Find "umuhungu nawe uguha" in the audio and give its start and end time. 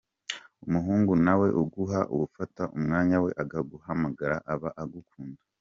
0.67-1.99